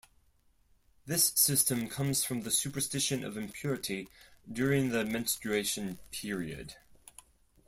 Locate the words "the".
2.41-2.49, 4.89-5.05